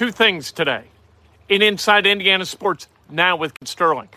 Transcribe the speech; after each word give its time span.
two 0.00 0.10
things 0.10 0.50
today 0.50 0.84
in 1.50 1.60
Inside 1.60 2.06
Indiana 2.06 2.46
Sports 2.46 2.88
now 3.10 3.36
with 3.36 3.52
Sterling. 3.64 4.08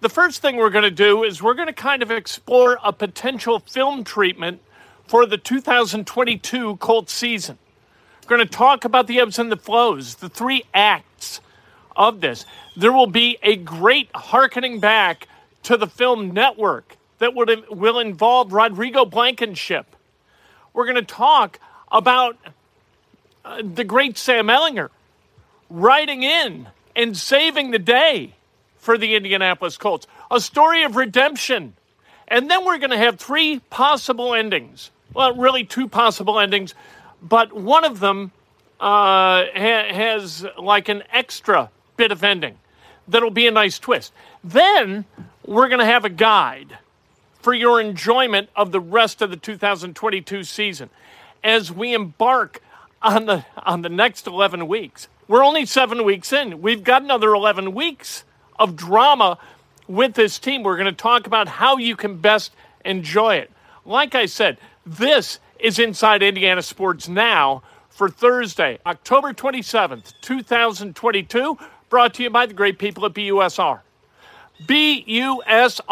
The 0.00 0.08
first 0.08 0.40
thing 0.40 0.56
we're 0.56 0.70
going 0.70 0.84
to 0.84 0.90
do 0.90 1.24
is 1.24 1.42
we're 1.42 1.52
going 1.52 1.66
to 1.66 1.74
kind 1.74 2.02
of 2.02 2.10
explore 2.10 2.78
a 2.82 2.90
potential 2.90 3.58
film 3.58 4.02
treatment 4.02 4.62
for 5.06 5.26
the 5.26 5.36
2022 5.36 6.76
Colts 6.76 7.12
season. 7.12 7.58
We're 8.22 8.38
going 8.38 8.48
to 8.48 8.50
talk 8.54 8.86
about 8.86 9.08
the 9.08 9.20
ebbs 9.20 9.38
and 9.38 9.52
the 9.52 9.58
flows, 9.58 10.14
the 10.14 10.30
three 10.30 10.62
acts 10.72 11.42
of 11.94 12.22
this. 12.22 12.46
There 12.74 12.90
will 12.90 13.06
be 13.06 13.36
a 13.42 13.56
great 13.56 14.08
harkening 14.14 14.80
back 14.80 15.28
to 15.64 15.76
the 15.76 15.86
film 15.86 16.32
network 16.32 16.96
that 17.18 17.34
would, 17.34 17.68
will 17.68 17.98
involve 17.98 18.54
Rodrigo 18.54 19.04
Blankenship. 19.04 19.96
We're 20.72 20.86
going 20.86 20.96
to 20.96 21.02
talk 21.02 21.60
about 21.92 22.38
uh, 23.44 23.60
the 23.62 23.84
great 23.84 24.16
Sam 24.16 24.46
Ehlinger 24.46 24.88
riding 25.70 26.22
in 26.22 26.68
and 26.94 27.16
saving 27.16 27.70
the 27.70 27.78
day 27.78 28.34
for 28.78 28.96
the 28.96 29.14
Indianapolis 29.14 29.76
Colts. 29.76 30.06
A 30.30 30.40
story 30.40 30.82
of 30.82 30.96
redemption. 30.96 31.74
And 32.28 32.50
then 32.50 32.64
we're 32.64 32.78
going 32.78 32.90
to 32.90 32.98
have 32.98 33.18
three 33.18 33.60
possible 33.70 34.34
endings. 34.34 34.90
Well, 35.14 35.34
really, 35.34 35.64
two 35.64 35.88
possible 35.88 36.38
endings, 36.40 36.74
but 37.22 37.52
one 37.52 37.84
of 37.84 38.00
them 38.00 38.32
uh, 38.80 39.44
ha- 39.54 39.92
has 39.92 40.46
like 40.58 40.88
an 40.88 41.02
extra 41.12 41.70
bit 41.96 42.12
of 42.12 42.22
ending 42.22 42.58
that'll 43.08 43.30
be 43.30 43.46
a 43.46 43.50
nice 43.50 43.78
twist. 43.78 44.12
Then 44.42 45.04
we're 45.46 45.68
going 45.68 45.80
to 45.80 45.86
have 45.86 46.04
a 46.04 46.10
guide 46.10 46.78
for 47.40 47.54
your 47.54 47.80
enjoyment 47.80 48.48
of 48.56 48.72
the 48.72 48.80
rest 48.80 49.22
of 49.22 49.30
the 49.30 49.36
2022 49.36 50.44
season 50.44 50.90
as 51.44 51.70
we 51.70 51.94
embark 51.94 52.60
on 53.06 53.26
the 53.26 53.44
on 53.64 53.82
the 53.82 53.88
next 53.88 54.26
11 54.26 54.66
weeks. 54.66 55.08
We're 55.28 55.44
only 55.44 55.64
7 55.66 56.04
weeks 56.04 56.32
in. 56.32 56.60
We've 56.60 56.84
got 56.84 57.02
another 57.02 57.34
11 57.34 57.74
weeks 57.74 58.24
of 58.58 58.76
drama 58.76 59.38
with 59.88 60.14
this 60.14 60.38
team. 60.38 60.62
We're 60.62 60.76
going 60.76 60.86
to 60.86 60.92
talk 60.92 61.26
about 61.26 61.48
how 61.48 61.78
you 61.78 61.96
can 61.96 62.18
best 62.18 62.52
enjoy 62.84 63.36
it. 63.36 63.50
Like 63.84 64.14
I 64.14 64.26
said, 64.26 64.58
this 64.84 65.38
is 65.58 65.78
Inside 65.78 66.22
Indiana 66.22 66.62
Sports 66.62 67.08
Now 67.08 67.62
for 67.88 68.08
Thursday, 68.10 68.78
October 68.84 69.32
27th, 69.32 70.12
2022, 70.20 71.58
brought 71.88 72.12
to 72.14 72.22
you 72.22 72.30
by 72.30 72.44
the 72.46 72.52
great 72.52 72.78
people 72.78 73.06
at 73.06 73.14
BUSR. 73.14 73.80
BUSR.com 74.66 75.84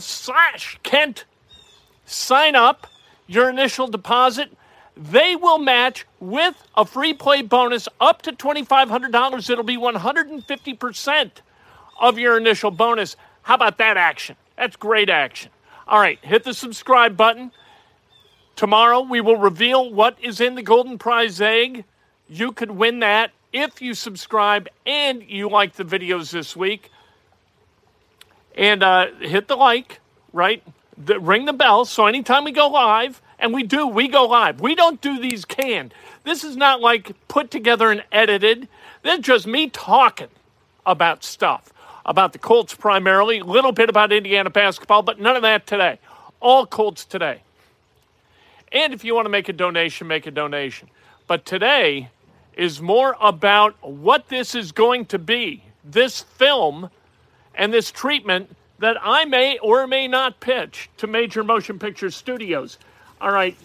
slash 0.00 0.78
Kent. 0.82 1.24
Sign 2.06 2.54
up, 2.54 2.86
your 3.26 3.50
initial 3.50 3.88
deposit. 3.88 4.52
They 4.96 5.36
will 5.36 5.58
match 5.58 6.06
with 6.20 6.54
a 6.76 6.84
free 6.84 7.14
play 7.14 7.42
bonus 7.42 7.88
up 8.00 8.22
to 8.22 8.32
$2,500. 8.32 9.50
It'll 9.50 9.64
be 9.64 9.76
150% 9.76 11.30
of 12.00 12.18
your 12.18 12.36
initial 12.36 12.70
bonus. 12.70 13.16
How 13.42 13.54
about 13.54 13.78
that 13.78 13.96
action? 13.96 14.36
That's 14.56 14.76
great 14.76 15.08
action. 15.08 15.50
All 15.88 15.98
right, 15.98 16.18
hit 16.22 16.44
the 16.44 16.54
subscribe 16.54 17.16
button. 17.16 17.52
Tomorrow 18.54 19.00
we 19.00 19.20
will 19.20 19.36
reveal 19.36 19.90
what 19.92 20.16
is 20.20 20.40
in 20.40 20.54
the 20.54 20.62
golden 20.62 20.98
prize 20.98 21.40
egg. 21.40 21.84
You 22.28 22.52
could 22.52 22.70
win 22.70 23.00
that 23.00 23.32
if 23.52 23.82
you 23.82 23.94
subscribe 23.94 24.68
and 24.86 25.22
you 25.22 25.48
like 25.48 25.74
the 25.74 25.84
videos 25.84 26.30
this 26.30 26.54
week. 26.54 26.90
And 28.54 28.82
uh, 28.82 29.06
hit 29.20 29.48
the 29.48 29.56
like, 29.56 30.00
right? 30.32 30.62
The, 30.98 31.18
ring 31.18 31.46
the 31.46 31.52
bell 31.54 31.86
so 31.86 32.06
anytime 32.06 32.44
we 32.44 32.52
go 32.52 32.68
live, 32.68 33.22
and 33.42 33.52
we 33.52 33.64
do, 33.64 33.86
we 33.88 34.08
go 34.08 34.24
live. 34.24 34.60
We 34.60 34.74
don't 34.74 35.00
do 35.00 35.20
these 35.20 35.44
canned. 35.44 35.92
This 36.22 36.44
is 36.44 36.56
not 36.56 36.80
like 36.80 37.12
put 37.26 37.50
together 37.50 37.90
and 37.90 38.04
edited. 38.12 38.68
Is 39.04 39.18
just 39.18 39.48
me 39.48 39.68
talking 39.68 40.28
about 40.86 41.24
stuff 41.24 41.72
about 42.06 42.32
the 42.32 42.38
Colts 42.38 42.74
primarily, 42.74 43.40
a 43.40 43.44
little 43.44 43.72
bit 43.72 43.88
about 43.88 44.12
Indiana 44.12 44.48
basketball, 44.48 45.02
but 45.02 45.20
none 45.20 45.36
of 45.36 45.42
that 45.42 45.66
today. 45.66 45.98
All 46.40 46.66
Colts 46.66 47.04
today. 47.04 47.42
And 48.70 48.94
if 48.94 49.04
you 49.04 49.14
want 49.14 49.26
to 49.26 49.30
make 49.30 49.48
a 49.48 49.52
donation, 49.52 50.06
make 50.06 50.26
a 50.26 50.30
donation. 50.30 50.88
But 51.26 51.44
today 51.44 52.10
is 52.56 52.80
more 52.80 53.16
about 53.20 53.74
what 53.82 54.28
this 54.28 54.54
is 54.54 54.72
going 54.72 55.06
to 55.06 55.18
be 55.18 55.64
this 55.84 56.20
film 56.20 56.90
and 57.56 57.72
this 57.72 57.90
treatment 57.90 58.54
that 58.78 58.96
I 59.00 59.24
may 59.24 59.58
or 59.58 59.86
may 59.88 60.06
not 60.06 60.38
pitch 60.38 60.90
to 60.98 61.06
major 61.08 61.42
motion 61.42 61.78
picture 61.78 62.10
studios. 62.10 62.78
All 63.22 63.30
right. 63.30 63.56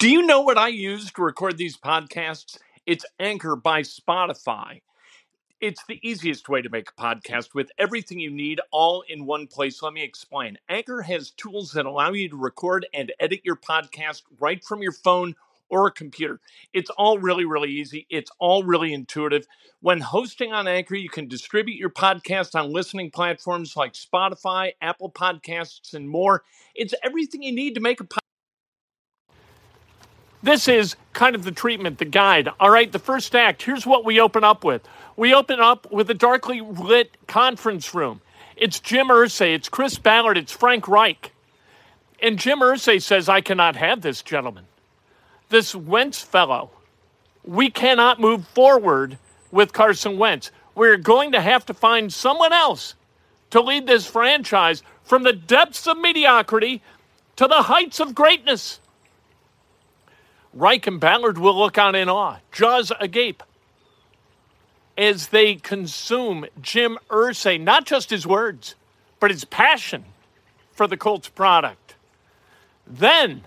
Do 0.00 0.10
you 0.10 0.26
know 0.26 0.40
what 0.40 0.58
I 0.58 0.66
use 0.66 1.12
to 1.12 1.22
record 1.22 1.56
these 1.56 1.76
podcasts? 1.76 2.58
It's 2.84 3.04
Anchor 3.20 3.54
by 3.54 3.82
Spotify. 3.82 4.80
It's 5.60 5.84
the 5.86 6.00
easiest 6.02 6.48
way 6.48 6.60
to 6.60 6.68
make 6.68 6.88
a 6.90 7.00
podcast 7.00 7.54
with 7.54 7.70
everything 7.78 8.18
you 8.18 8.32
need 8.32 8.60
all 8.72 9.04
in 9.08 9.26
one 9.26 9.46
place. 9.46 9.80
Let 9.80 9.92
me 9.92 10.02
explain. 10.02 10.58
Anchor 10.68 11.02
has 11.02 11.30
tools 11.30 11.70
that 11.70 11.86
allow 11.86 12.10
you 12.10 12.28
to 12.30 12.36
record 12.36 12.84
and 12.92 13.12
edit 13.20 13.42
your 13.44 13.54
podcast 13.54 14.22
right 14.40 14.64
from 14.64 14.82
your 14.82 14.90
phone 14.90 15.36
or 15.70 15.86
a 15.86 15.92
computer. 15.92 16.40
It's 16.72 16.90
all 16.90 17.18
really, 17.18 17.44
really 17.44 17.70
easy. 17.70 18.06
It's 18.10 18.30
all 18.38 18.64
really 18.64 18.92
intuitive. 18.92 19.46
When 19.80 20.00
hosting 20.00 20.52
on 20.52 20.68
Anchor, 20.68 20.96
you 20.96 21.08
can 21.08 21.28
distribute 21.28 21.78
your 21.78 21.90
podcast 21.90 22.54
on 22.54 22.72
listening 22.72 23.10
platforms 23.10 23.76
like 23.76 23.94
Spotify, 23.94 24.72
Apple 24.82 25.10
Podcasts, 25.10 25.94
and 25.94 26.08
more. 26.08 26.42
It's 26.74 26.94
everything 27.02 27.42
you 27.42 27.52
need 27.52 27.74
to 27.76 27.80
make 27.80 28.00
a 28.00 28.04
podcast. 28.04 28.18
This 30.42 30.68
is 30.68 30.96
kind 31.12 31.34
of 31.34 31.44
the 31.44 31.52
treatment, 31.52 31.98
the 31.98 32.06
guide. 32.06 32.48
All 32.58 32.70
right, 32.70 32.90
the 32.90 32.98
first 32.98 33.34
act, 33.34 33.62
here's 33.62 33.86
what 33.86 34.06
we 34.06 34.20
open 34.20 34.42
up 34.42 34.64
with. 34.64 34.82
We 35.16 35.34
open 35.34 35.60
up 35.60 35.90
with 35.92 36.08
a 36.08 36.14
darkly 36.14 36.62
lit 36.62 37.16
conference 37.26 37.94
room. 37.94 38.22
It's 38.56 38.80
Jim 38.80 39.08
Irsay, 39.08 39.54
it's 39.54 39.68
Chris 39.68 39.98
Ballard, 39.98 40.38
it's 40.38 40.52
Frank 40.52 40.88
Reich. 40.88 41.32
And 42.22 42.38
Jim 42.38 42.60
Irsay 42.60 43.02
says, 43.02 43.28
I 43.28 43.40
cannot 43.40 43.76
have 43.76 44.00
this 44.00 44.22
gentleman. 44.22 44.64
This 45.50 45.74
Wentz 45.74 46.20
fellow. 46.22 46.70
We 47.44 47.70
cannot 47.70 48.20
move 48.20 48.46
forward 48.48 49.18
with 49.50 49.72
Carson 49.72 50.16
Wentz. 50.16 50.50
We're 50.74 50.96
going 50.96 51.32
to 51.32 51.40
have 51.40 51.66
to 51.66 51.74
find 51.74 52.12
someone 52.12 52.52
else 52.52 52.94
to 53.50 53.60
lead 53.60 53.86
this 53.86 54.06
franchise 54.06 54.82
from 55.02 55.24
the 55.24 55.32
depths 55.32 55.88
of 55.88 55.98
mediocrity 55.98 56.82
to 57.34 57.48
the 57.48 57.62
heights 57.62 57.98
of 57.98 58.14
greatness. 58.14 58.78
Reich 60.54 60.86
and 60.86 61.00
Ballard 61.00 61.38
will 61.38 61.58
look 61.58 61.78
on 61.78 61.94
in 61.94 62.08
awe, 62.08 62.36
jaws 62.52 62.92
agape, 63.00 63.42
as 64.96 65.28
they 65.28 65.56
consume 65.56 66.46
Jim 66.60 66.98
Irsay, 67.08 67.60
not 67.60 67.86
just 67.86 68.10
his 68.10 68.26
words, 68.26 68.76
but 69.18 69.30
his 69.30 69.44
passion 69.44 70.04
for 70.72 70.86
the 70.86 70.96
Colts 70.96 71.28
product. 71.28 71.94
Then 72.86 73.42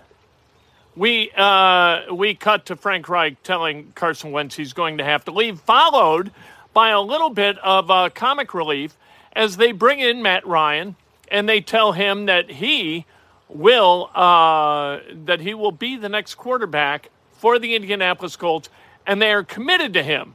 we 0.96 1.30
uh, 1.36 2.12
we 2.12 2.34
cut 2.34 2.66
to 2.66 2.76
Frank 2.76 3.08
Reich 3.08 3.42
telling 3.42 3.92
Carson 3.94 4.32
Wentz 4.32 4.56
he's 4.56 4.72
going 4.72 4.98
to 4.98 5.04
have 5.04 5.24
to 5.24 5.32
leave, 5.32 5.60
followed 5.60 6.30
by 6.72 6.90
a 6.90 7.00
little 7.00 7.30
bit 7.30 7.58
of 7.58 7.90
uh, 7.90 8.10
comic 8.14 8.54
relief 8.54 8.96
as 9.32 9.56
they 9.56 9.72
bring 9.72 10.00
in 10.00 10.22
Matt 10.22 10.46
Ryan 10.46 10.96
and 11.28 11.48
they 11.48 11.60
tell 11.60 11.92
him 11.92 12.26
that 12.26 12.50
he 12.50 13.06
will 13.48 14.10
uh, 14.14 15.00
that 15.24 15.40
he 15.40 15.54
will 15.54 15.72
be 15.72 15.96
the 15.96 16.08
next 16.08 16.36
quarterback 16.36 17.10
for 17.32 17.58
the 17.58 17.74
Indianapolis 17.74 18.36
Colts, 18.36 18.68
and 19.06 19.20
they 19.20 19.32
are 19.32 19.44
committed 19.44 19.92
to 19.94 20.02
him, 20.02 20.34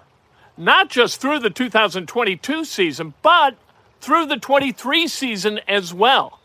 not 0.58 0.90
just 0.90 1.20
through 1.20 1.40
the 1.40 1.50
2022 1.50 2.66
season, 2.66 3.14
but 3.22 3.56
through 4.02 4.26
the 4.26 4.38
23 4.38 5.08
season 5.08 5.60
as 5.68 5.94
well. 5.94 6.40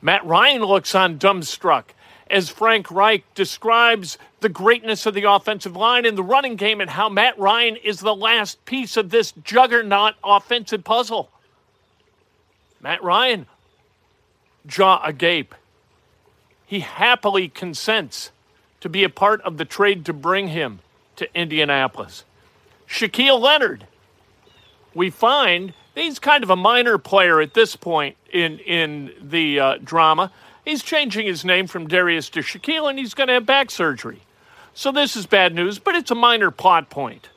Matt 0.00 0.24
Ryan 0.24 0.62
looks 0.62 0.94
on 0.94 1.18
dumbstruck 1.18 1.84
as 2.32 2.48
Frank 2.48 2.90
Reich 2.90 3.22
describes 3.34 4.18
the 4.40 4.48
greatness 4.48 5.06
of 5.06 5.14
the 5.14 5.30
offensive 5.30 5.76
line 5.76 6.06
and 6.06 6.18
the 6.18 6.22
running 6.22 6.56
game 6.56 6.80
and 6.80 6.90
how 6.90 7.08
Matt 7.08 7.38
Ryan 7.38 7.76
is 7.76 8.00
the 8.00 8.14
last 8.14 8.64
piece 8.64 8.96
of 8.96 9.10
this 9.10 9.32
juggernaut 9.44 10.14
offensive 10.24 10.82
puzzle. 10.82 11.30
Matt 12.80 13.02
Ryan, 13.04 13.46
jaw 14.66 15.00
agape 15.04 15.54
he 16.72 16.80
happily 16.80 17.50
consents 17.50 18.30
to 18.80 18.88
be 18.88 19.04
a 19.04 19.10
part 19.10 19.42
of 19.42 19.58
the 19.58 19.64
trade 19.66 20.06
to 20.06 20.12
bring 20.14 20.48
him 20.48 20.78
to 21.16 21.28
Indianapolis. 21.38 22.24
Shaquille 22.88 23.38
Leonard, 23.38 23.86
we 24.94 25.10
find 25.10 25.74
he's 25.94 26.18
kind 26.18 26.42
of 26.42 26.48
a 26.48 26.56
minor 26.56 26.96
player 26.96 27.42
at 27.42 27.52
this 27.52 27.76
point 27.76 28.16
in, 28.32 28.58
in 28.60 29.12
the 29.20 29.60
uh, 29.60 29.78
drama. 29.84 30.32
He's 30.64 30.82
changing 30.82 31.26
his 31.26 31.44
name 31.44 31.66
from 31.66 31.88
Darius 31.88 32.28
to 32.30 32.40
Shaquille, 32.40 32.88
and 32.88 32.98
he's 32.98 33.14
going 33.14 33.28
to 33.28 33.34
have 33.34 33.46
back 33.46 33.70
surgery. 33.70 34.20
So 34.74 34.92
this 34.92 35.16
is 35.16 35.26
bad 35.26 35.54
news, 35.54 35.78
but 35.78 35.94
it's 35.94 36.10
a 36.10 36.14
minor 36.14 36.50
plot 36.50 36.88
point. 36.88 37.28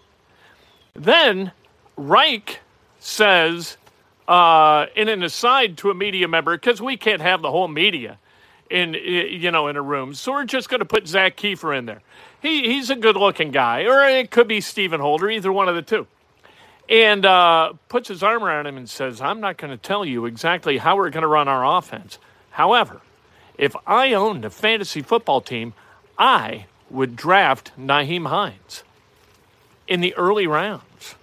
Then 0.94 1.52
Reich 1.98 2.60
says, 3.00 3.78
uh, 4.28 4.86
in 4.96 5.10
an 5.10 5.24
aside 5.24 5.78
to 5.80 5.90
a 5.90 5.94
media 5.94 6.28
member, 6.28 6.56
because 6.56 6.82
we 6.82 6.98
can't 6.98 7.22
have 7.22 7.42
the 7.42 7.52
whole 7.52 7.68
media, 7.68 8.20
in 8.70 8.94
you 8.94 9.52
know 9.52 9.68
in 9.68 9.76
a 9.76 9.82
room. 9.82 10.14
So 10.14 10.32
we're 10.32 10.46
just 10.46 10.70
going 10.70 10.80
to 10.80 10.86
put 10.86 11.08
Zak 11.08 11.38
Keefer 11.38 11.78
in 11.78 11.86
there. 11.86 12.02
He, 12.42 12.74
he's 12.74 12.90
a 12.90 12.96
good 12.96 13.16
looking 13.16 13.52
guy, 13.52 13.84
or 13.86 14.08
it 14.08 14.32
could 14.32 14.48
be 14.48 14.62
Stephen 14.62 15.00
Holder, 15.00 15.30
either 15.30 15.52
one 15.52 15.68
of 15.70 15.76
the 15.76 15.82
two. 15.82 16.08
And 16.88 17.26
uh, 17.26 17.74
puts 17.90 18.08
his 18.08 18.22
arm 18.22 18.44
around 18.44 18.68
him 18.68 18.78
and 18.78 18.88
says, 18.88 19.20
I'm 19.20 19.40
not 19.40 19.58
going 19.58 19.72
to 19.72 19.78
tell 19.78 20.06
you 20.06 20.26
exactly 20.26 20.78
how 20.78 20.96
we're 20.96 21.10
going 21.10 21.24
to 21.24 21.28
run 21.28 21.48
our 21.48 21.78
offense. 21.78 22.20
However, 22.52 23.02
if 23.58 23.76
I 23.86 24.14
owned 24.14 24.46
a 24.46 24.50
fantasy 24.50 25.02
football 25.02 25.42
team, 25.42 25.74
I 26.18 26.66
would 26.90 27.16
draft 27.16 27.72
Nyheim 27.78 28.28
Hines 28.28 28.84
in 29.88 30.02
the 30.02 30.16
early 30.16 30.48
rounds. 30.48 31.16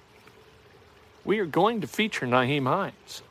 We 1.24 1.38
are 1.38 1.46
going 1.46 1.80
to 1.80 1.86
feature 1.86 2.26
Nyheim 2.26 2.66
Hines. 2.66 3.22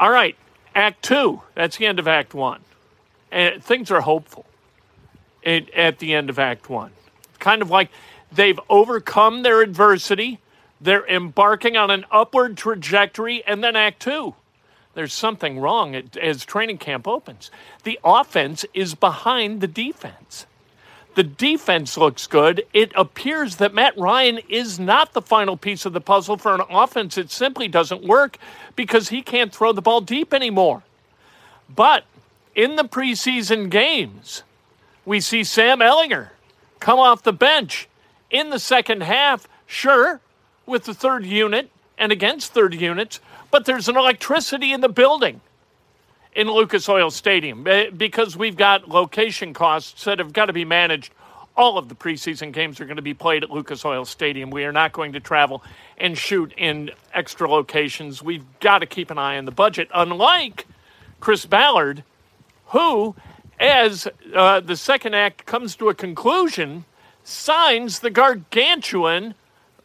All 0.00 0.10
right, 0.10 0.36
Act 0.74 1.02
Two. 1.02 1.42
That's 1.54 1.76
the 1.76 1.86
end 1.86 1.98
of 1.98 2.08
Act 2.08 2.34
One. 2.34 2.60
And 3.30 3.62
things 3.62 3.90
are 3.90 4.00
hopeful 4.00 4.46
at 5.44 5.98
the 5.98 6.14
end 6.14 6.30
of 6.30 6.38
Act 6.38 6.70
One. 6.70 6.92
Kind 7.38 7.62
of 7.62 7.70
like 7.70 7.90
they've 8.32 8.58
overcome 8.68 9.42
their 9.42 9.60
adversity, 9.60 10.40
they're 10.80 11.06
embarking 11.06 11.76
on 11.76 11.90
an 11.90 12.04
upward 12.10 12.56
trajectory, 12.56 13.44
and 13.44 13.62
then 13.62 13.76
Act 13.76 14.00
Two. 14.00 14.34
There's 14.94 15.12
something 15.12 15.58
wrong 15.58 15.94
as 16.20 16.44
training 16.44 16.78
camp 16.78 17.06
opens. 17.08 17.50
The 17.82 17.98
offense 18.04 18.64
is 18.74 18.94
behind 18.94 19.60
the 19.60 19.66
defense. 19.66 20.46
The 21.14 21.22
defense 21.22 21.96
looks 21.96 22.26
good. 22.26 22.66
It 22.72 22.92
appears 22.96 23.56
that 23.56 23.74
Matt 23.74 23.96
Ryan 23.96 24.38
is 24.48 24.80
not 24.80 25.12
the 25.12 25.22
final 25.22 25.56
piece 25.56 25.84
of 25.84 25.92
the 25.92 26.00
puzzle 26.00 26.36
for 26.36 26.54
an 26.54 26.62
offense. 26.68 27.16
It 27.16 27.30
simply 27.30 27.68
doesn't 27.68 28.04
work 28.04 28.38
because 28.74 29.10
he 29.10 29.22
can't 29.22 29.54
throw 29.54 29.72
the 29.72 29.82
ball 29.82 30.00
deep 30.00 30.34
anymore. 30.34 30.82
But 31.72 32.04
in 32.54 32.76
the 32.76 32.84
preseason 32.84 33.70
games, 33.70 34.42
we 35.04 35.20
see 35.20 35.44
Sam 35.44 35.78
Ehlinger 35.78 36.30
come 36.80 36.98
off 36.98 37.22
the 37.22 37.32
bench 37.32 37.88
in 38.30 38.50
the 38.50 38.58
second 38.58 39.02
half, 39.02 39.48
sure, 39.66 40.20
with 40.66 40.84
the 40.84 40.94
third 40.94 41.24
unit 41.24 41.70
and 41.96 42.10
against 42.10 42.52
third 42.52 42.74
units, 42.74 43.20
but 43.54 43.66
there's 43.66 43.88
an 43.88 43.96
electricity 43.96 44.72
in 44.72 44.80
the 44.80 44.88
building 44.88 45.40
in 46.34 46.50
Lucas 46.50 46.88
Oil 46.88 47.08
Stadium 47.08 47.64
eh, 47.68 47.88
because 47.88 48.36
we've 48.36 48.56
got 48.56 48.88
location 48.88 49.54
costs 49.54 50.02
that 50.06 50.18
have 50.18 50.32
got 50.32 50.46
to 50.46 50.52
be 50.52 50.64
managed. 50.64 51.12
All 51.56 51.78
of 51.78 51.88
the 51.88 51.94
preseason 51.94 52.50
games 52.50 52.80
are 52.80 52.84
going 52.84 52.96
to 52.96 53.02
be 53.02 53.14
played 53.14 53.44
at 53.44 53.50
Lucas 53.50 53.84
Oil 53.84 54.04
Stadium. 54.04 54.50
We 54.50 54.64
are 54.64 54.72
not 54.72 54.90
going 54.92 55.12
to 55.12 55.20
travel 55.20 55.62
and 55.98 56.18
shoot 56.18 56.52
in 56.56 56.90
extra 57.12 57.48
locations. 57.48 58.20
We've 58.24 58.42
got 58.58 58.80
to 58.80 58.86
keep 58.86 59.12
an 59.12 59.18
eye 59.18 59.38
on 59.38 59.44
the 59.44 59.52
budget, 59.52 59.88
unlike 59.94 60.66
Chris 61.20 61.46
Ballard, 61.46 62.02
who, 62.70 63.14
as 63.60 64.08
uh, 64.34 64.58
the 64.58 64.76
second 64.76 65.14
act 65.14 65.46
comes 65.46 65.76
to 65.76 65.90
a 65.90 65.94
conclusion, 65.94 66.86
signs 67.22 68.00
the 68.00 68.10
gargantuan 68.10 69.36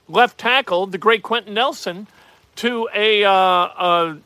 left 0.08 0.40
tackle, 0.40 0.88
the 0.88 0.98
great 0.98 1.22
Quenton 1.22 1.54
Nelson, 1.54 2.08
to 2.60 2.90
a, 2.94 3.24
uh, 3.24 3.32
a 3.32 4.18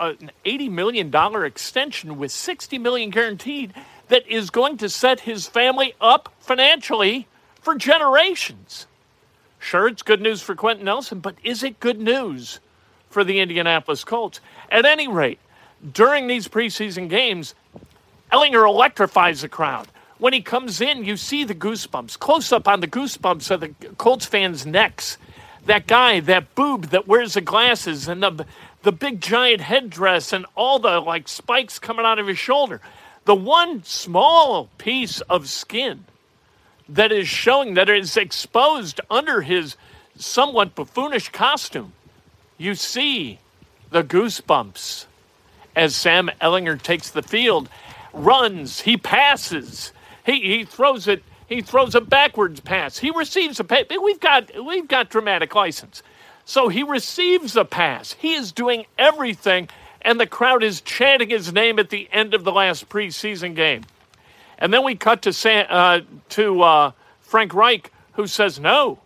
an 0.00 0.32
$80 0.44 0.70
million 0.70 1.44
extension 1.44 2.18
with 2.18 2.32
60 2.32 2.78
million 2.78 3.10
guaranteed 3.10 3.72
that 4.08 4.26
is 4.26 4.50
going 4.50 4.78
to 4.78 4.88
set 4.88 5.20
his 5.20 5.46
family 5.46 5.94
up 6.00 6.34
financially 6.40 7.28
for 7.60 7.76
generations. 7.76 8.86
Sure, 9.60 9.86
it's 9.86 10.02
good 10.02 10.20
news 10.20 10.42
for 10.42 10.56
Quenton 10.56 10.86
Nelson, 10.86 11.20
but 11.20 11.36
is 11.44 11.62
it 11.62 11.78
good 11.78 12.00
news 12.00 12.58
for 13.10 13.22
the 13.22 13.38
Indianapolis 13.38 14.02
Colts? 14.02 14.40
At 14.68 14.84
any 14.84 15.06
rate, 15.06 15.38
during 15.92 16.26
these 16.26 16.48
preseason 16.48 17.08
games, 17.08 17.54
Ehlinger 18.32 18.66
electrifies 18.66 19.42
the 19.42 19.48
crowd. 19.48 19.86
When 20.18 20.32
he 20.32 20.42
comes 20.42 20.80
in, 20.80 21.04
you 21.04 21.16
see 21.16 21.44
the 21.44 21.54
goosebumps, 21.54 22.18
close 22.18 22.50
up 22.50 22.66
on 22.66 22.80
the 22.80 22.88
goosebumps 22.88 23.50
of 23.52 23.60
the 23.60 23.68
Colts 23.98 24.26
fans' 24.26 24.66
necks. 24.66 25.16
That 25.66 25.86
guy, 25.86 26.20
that 26.20 26.54
boob 26.54 26.86
that 26.86 27.06
wears 27.06 27.34
the 27.34 27.40
glasses 27.40 28.08
and 28.08 28.22
the 28.22 28.46
the 28.82 28.92
big 28.92 29.20
giant 29.20 29.60
headdress 29.60 30.32
and 30.32 30.46
all 30.54 30.78
the 30.78 31.00
like 31.00 31.28
spikes 31.28 31.78
coming 31.78 32.06
out 32.06 32.18
of 32.18 32.26
his 32.26 32.38
shoulder. 32.38 32.80
The 33.24 33.34
one 33.34 33.84
small 33.84 34.70
piece 34.78 35.20
of 35.22 35.48
skin 35.48 36.04
that 36.88 37.12
is 37.12 37.28
showing 37.28 37.74
that 37.74 37.88
is 37.88 38.16
exposed 38.16 39.00
under 39.10 39.42
his 39.42 39.76
somewhat 40.16 40.74
buffoonish 40.74 41.30
costume, 41.30 41.92
you 42.58 42.74
see 42.74 43.38
the 43.90 44.02
goosebumps 44.02 45.06
as 45.76 45.94
Sam 45.94 46.30
Ehlinger 46.40 46.80
takes 46.80 47.10
the 47.10 47.22
field, 47.22 47.68
runs, 48.12 48.80
he 48.80 48.96
passes, 48.96 49.92
he, 50.26 50.40
he 50.40 50.64
throws 50.64 51.06
it, 51.06 51.22
he 51.50 51.60
throws 51.60 51.94
a 51.94 52.00
backwards 52.00 52.60
pass, 52.60 52.98
he 52.98 53.10
receives 53.10 53.60
a 53.60 53.64
pass. 53.64 53.84
We've 53.90 54.20
got 54.20 54.50
we've 54.64 54.88
got 54.88 55.10
dramatic 55.10 55.54
license. 55.54 56.02
So 56.46 56.68
he 56.68 56.82
receives 56.82 57.56
a 57.56 57.64
pass. 57.64 58.14
He 58.14 58.34
is 58.34 58.52
doing 58.52 58.86
everything, 58.98 59.68
and 60.00 60.18
the 60.18 60.26
crowd 60.26 60.62
is 60.62 60.80
chanting 60.80 61.28
his 61.30 61.52
name 61.52 61.78
at 61.78 61.90
the 61.90 62.08
end 62.10 62.34
of 62.34 62.44
the 62.44 62.52
last 62.52 62.88
preseason 62.88 63.54
game. 63.54 63.84
And 64.58 64.72
then 64.72 64.84
we 64.84 64.94
cut 64.94 65.22
to 65.22 65.32
Sam, 65.32 65.66
uh, 65.68 66.00
to 66.30 66.62
uh, 66.62 66.92
Frank 67.20 67.52
Reich, 67.52 67.92
who 68.12 68.26
says 68.26 68.58
no. 68.58 68.98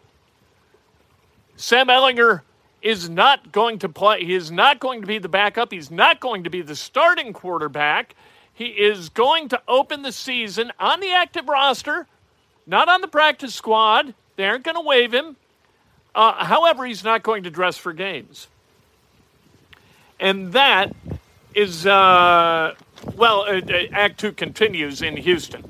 Sam 1.56 1.88
Ehlinger 1.88 2.43
is 2.82 3.08
not 3.08 3.52
going 3.52 3.79
to 3.79 3.88
play. 3.88 4.25
He 4.25 4.35
is 4.35 4.50
not 4.50 4.81
going 4.81 5.00
to 5.00 5.06
be 5.06 5.19
the 5.19 5.29
backup. 5.29 5.73
He's 5.73 5.91
not 5.91 6.20
going 6.20 6.44
to 6.44 6.50
be 6.50 6.61
the 6.61 6.76
starting 6.76 7.32
quarterback. 7.32 8.14
He 8.52 8.67
is 8.67 9.08
going 9.08 9.49
to 9.49 9.62
open 9.67 10.02
the 10.02 10.12
season 10.12 10.73
on 10.79 11.00
the 11.00 11.12
active 11.12 11.49
roster, 11.49 12.06
not 12.66 12.88
on 12.88 13.00
the 13.00 13.08
practice 13.08 13.55
squad. 13.55 14.14
They 14.37 14.46
aren't 14.46 14.64
going 14.64 14.76
to 14.76 14.81
waive 14.81 15.12
him. 15.12 15.37
Uh, 16.14 16.44
however, 16.44 16.84
he's 16.84 17.05
not 17.05 17.22
going 17.22 17.43
to 17.43 17.50
dress 17.50 17.76
for 17.76 17.93
games. 17.93 18.49
And 20.20 20.52
that 20.52 20.94
is, 21.55 21.87
uh, 21.87 22.75
well, 23.16 23.43
uh, 23.43 23.61
uh 23.61 23.87
Act 23.93 24.20
Two 24.20 24.32
continues 24.32 25.02
in 25.02 25.16
Houston. 25.16 25.64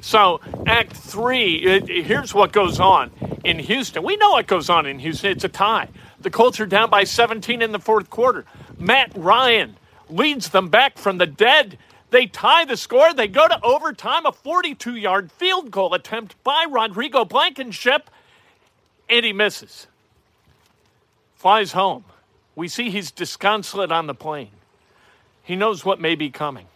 So, 0.00 0.40
Act 0.66 0.92
Three, 0.92 1.76
uh, 1.76 1.86
here's 1.86 2.34
what 2.34 2.52
goes 2.52 2.78
on 2.78 3.10
in 3.44 3.58
Houston. 3.58 4.02
We 4.02 4.16
know 4.16 4.30
what 4.30 4.46
goes 4.46 4.68
on 4.68 4.86
in 4.86 4.98
Houston. 4.98 5.32
It's 5.32 5.44
a 5.44 5.48
tie. 5.48 5.88
The 6.20 6.30
Colts 6.30 6.60
are 6.60 6.66
down 6.66 6.90
by 6.90 7.04
17 7.04 7.62
in 7.62 7.72
the 7.72 7.78
fourth 7.78 8.10
quarter. 8.10 8.44
Matt 8.78 9.12
Ryan 9.14 9.76
leads 10.10 10.50
them 10.50 10.68
back 10.68 10.98
from 10.98 11.18
the 11.18 11.26
dead. 11.26 11.78
They 12.10 12.26
tie 12.26 12.64
the 12.64 12.76
score. 12.76 13.14
They 13.14 13.28
go 13.28 13.46
to 13.46 13.62
overtime, 13.62 14.26
a 14.26 14.32
42 14.32 14.96
yard 14.96 15.30
field 15.32 15.70
goal 15.70 15.94
attempt 15.94 16.42
by 16.42 16.66
Rodrigo 16.68 17.24
Blankenship 17.24 18.10
and 19.10 19.26
he 19.26 19.32
misses. 19.32 19.88
Flies 21.34 21.72
home. 21.72 22.04
We 22.54 22.68
see 22.68 22.90
he's 22.90 23.10
disconsolate 23.10 23.92
on 23.92 24.06
the 24.06 24.14
plane. 24.14 24.50
He 25.42 25.56
knows 25.56 25.84
what 25.84 26.00
may 26.00 26.14
be 26.14 26.30
coming. 26.30 26.66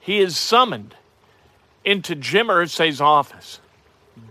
He 0.00 0.18
is 0.18 0.36
summoned 0.36 0.94
into 1.84 2.14
Jim 2.14 2.48
Irsay's 2.48 3.00
office, 3.00 3.60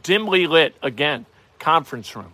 dimly 0.03 0.47
lit 0.47 0.75
again, 0.81 1.25
conference 1.59 2.15
room. 2.15 2.33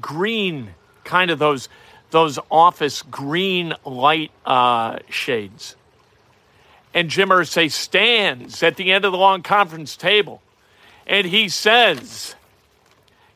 Green, 0.00 0.74
kind 1.04 1.30
of 1.30 1.38
those 1.38 1.68
those 2.10 2.38
office 2.50 3.02
green 3.02 3.74
light 3.84 4.30
uh, 4.46 4.98
shades. 5.10 5.76
And 6.98 7.10
Jim 7.10 7.28
Irsay 7.28 7.70
stands 7.70 8.60
at 8.60 8.74
the 8.74 8.90
end 8.90 9.04
of 9.04 9.12
the 9.12 9.18
long 9.18 9.44
conference 9.44 9.96
table 9.96 10.42
and 11.06 11.28
he 11.28 11.48
says, 11.48 12.34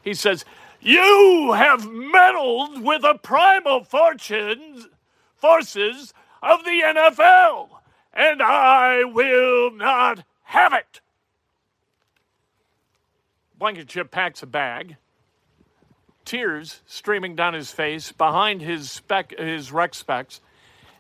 he 0.03 0.15
says, 0.15 0.45
you 0.81 1.53
have 1.55 1.89
meddled 1.89 2.83
with 2.83 3.03
the 3.03 3.15
primal 3.23 3.85
fortunes, 3.85 4.89
forces 5.37 6.13
of 6.43 6.65
the 6.65 6.83
NFL, 6.85 7.69
and 8.13 8.43
I 8.43 9.05
will 9.05 9.71
not 9.71 10.25
have 10.43 10.73
it. 10.73 11.01
Blankenship 13.57 14.11
packs 14.11 14.43
a 14.43 14.47
bag, 14.47 14.97
tears 16.25 16.81
streaming 16.85 17.37
down 17.37 17.55
his 17.55 17.71
face 17.71 18.11
behind 18.11 18.61
his 18.61 18.91
spec, 18.91 19.39
his 19.39 19.71
rec 19.71 19.95
specs, 19.95 20.41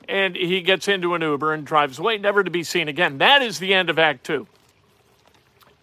and 0.08 0.36
he 0.36 0.60
gets 0.60 0.88
into 0.88 1.14
an 1.14 1.22
Uber 1.22 1.52
and 1.52 1.64
drives 1.64 1.98
away, 1.98 2.18
never 2.18 2.42
to 2.44 2.50
be 2.50 2.62
seen 2.62 2.88
again. 2.88 3.18
That 3.18 3.42
is 3.42 3.58
the 3.58 3.74
end 3.74 3.90
of 3.90 3.98
Act 3.98 4.24
Two. 4.24 4.46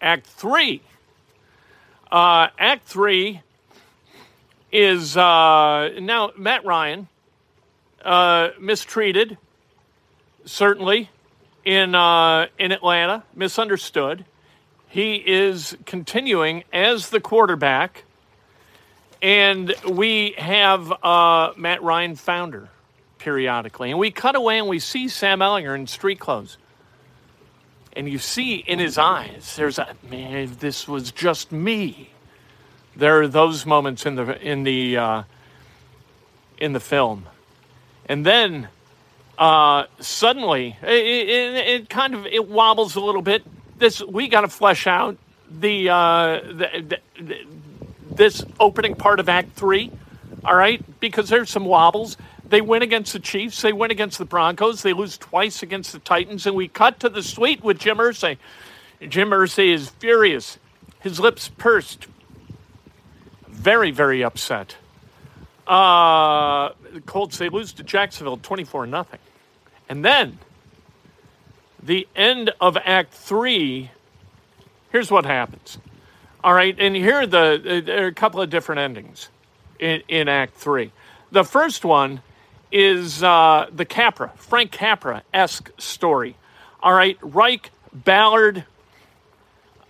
Act 0.00 0.26
Three. 0.26 0.82
Uh, 2.10 2.48
Act 2.58 2.86
Three 2.86 3.42
is 4.72 5.16
uh, 5.16 5.90
now 6.00 6.30
Matt 6.36 6.64
Ryan 6.64 7.08
uh, 8.04 8.50
mistreated, 8.58 9.38
certainly 10.44 11.10
in 11.64 11.94
uh, 11.94 12.46
in 12.58 12.72
Atlanta, 12.72 13.24
misunderstood. 13.34 14.24
He 14.88 15.14
is 15.16 15.76
continuing 15.86 16.64
as 16.72 17.10
the 17.10 17.20
quarterback, 17.20 18.04
and 19.22 19.72
we 19.88 20.34
have 20.36 20.92
uh, 21.04 21.52
Matt 21.56 21.82
Ryan 21.82 22.16
founder 22.16 22.70
periodically, 23.20 23.90
and 23.90 23.98
we 23.98 24.10
cut 24.10 24.34
away 24.34 24.58
and 24.58 24.68
we 24.68 24.80
see 24.80 25.08
Sam 25.08 25.38
Ehlinger 25.38 25.74
in 25.74 25.86
street 25.86 26.18
clothes. 26.18 26.58
And 27.92 28.08
you 28.08 28.18
see 28.18 28.56
in 28.56 28.78
his 28.78 28.98
eyes, 28.98 29.54
there's 29.56 29.78
a 29.78 29.94
man. 30.10 30.34
If 30.36 30.60
this 30.60 30.88
was 30.88 31.12
just 31.12 31.52
me, 31.52 32.10
there 32.96 33.20
are 33.20 33.28
those 33.28 33.66
moments 33.66 34.06
in 34.06 34.14
the 34.14 34.40
in 34.40 34.62
the 34.62 34.96
uh, 34.96 35.22
in 36.58 36.72
the 36.72 36.80
film, 36.80 37.26
and 38.06 38.24
then 38.24 38.68
uh, 39.38 39.84
suddenly 39.98 40.76
it, 40.82 40.88
it, 40.88 41.68
it, 41.68 41.88
kind 41.88 42.14
of 42.14 42.26
it 42.26 42.46
wobbles 42.46 42.94
a 42.94 43.00
little 43.00 43.22
bit. 43.22 43.42
This 43.78 44.02
we 44.02 44.28
got 44.28 44.42
to 44.42 44.48
flesh 44.48 44.86
out 44.86 45.16
the, 45.50 45.88
uh, 45.88 46.40
the, 46.42 47.00
the, 47.20 47.38
this 48.12 48.44
opening 48.60 48.94
part 48.94 49.18
of 49.18 49.28
Act 49.28 49.52
Three, 49.52 49.90
all 50.44 50.54
right, 50.54 50.82
because 51.00 51.28
there's 51.28 51.50
some 51.50 51.64
wobbles. 51.64 52.16
They 52.50 52.60
win 52.60 52.82
against 52.82 53.12
the 53.12 53.20
Chiefs. 53.20 53.62
They 53.62 53.72
win 53.72 53.90
against 53.90 54.18
the 54.18 54.24
Broncos. 54.24 54.82
They 54.82 54.92
lose 54.92 55.16
twice 55.16 55.62
against 55.62 55.92
the 55.92 56.00
Titans. 56.00 56.46
And 56.46 56.54
we 56.54 56.68
cut 56.68 57.00
to 57.00 57.08
the 57.08 57.22
suite 57.22 57.62
with 57.62 57.78
Jim 57.78 57.98
Irsay. 57.98 58.36
Jim 59.08 59.30
Irsay 59.30 59.72
is 59.72 59.88
furious, 59.88 60.58
his 61.00 61.18
lips 61.18 61.48
pursed, 61.48 62.06
very, 63.48 63.90
very 63.90 64.22
upset. 64.22 64.76
Uh, 65.66 66.70
the 66.92 67.00
Colts, 67.00 67.38
they 67.38 67.48
lose 67.48 67.72
to 67.74 67.82
Jacksonville 67.82 68.36
24 68.36 68.86
nothing. 68.86 69.20
And 69.88 70.04
then 70.04 70.38
the 71.82 72.06
end 72.14 72.50
of 72.60 72.76
Act 72.76 73.14
Three, 73.14 73.90
here's 74.90 75.10
what 75.10 75.24
happens. 75.24 75.78
All 76.44 76.52
right, 76.52 76.74
and 76.78 76.94
here 76.94 77.16
are 77.16 77.26
the 77.26 77.82
there 77.84 78.04
are 78.04 78.08
a 78.08 78.14
couple 78.14 78.40
of 78.42 78.50
different 78.50 78.80
endings 78.80 79.28
in, 79.78 80.02
in 80.08 80.28
Act 80.28 80.54
Three. 80.56 80.92
The 81.30 81.44
first 81.44 81.84
one 81.84 82.20
is 82.72 83.22
uh, 83.22 83.66
the 83.72 83.84
Capra, 83.84 84.32
Frank 84.36 84.72
Capra 84.72 85.22
esque 85.32 85.70
story. 85.78 86.36
All 86.82 86.92
right, 86.92 87.18
Reich, 87.20 87.70
Ballard, 87.92 88.64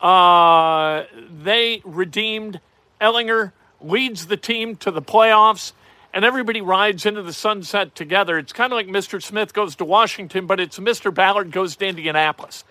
uh, 0.01 1.05
they 1.43 1.83
redeemed. 1.85 2.61
Ehlinger 3.01 3.53
leads 3.81 4.27
the 4.27 4.37
team 4.37 4.77
to 4.77 4.91
the 4.91 5.03
playoffs, 5.03 5.73
and 6.13 6.25
everybody 6.25 6.61
rides 6.61 7.07
into 7.07 7.23
the 7.23 7.33
sunset 7.33 7.95
together. 7.95 8.39
It's 8.39 8.53
kind 8.53 8.73
of 8.73 8.77
like 8.77 8.89
Mr. 8.89 9.23
Smith 9.23 9.53
goes 9.53 9.77
to 9.77 9.85
Washington, 9.85 10.47
but 10.47 10.59
it's 10.61 10.79
Mr. 10.79 11.13
Ballard 11.13 11.51
goes 11.51 11.77
to 11.77 11.87
Indianapolis, 11.87 12.65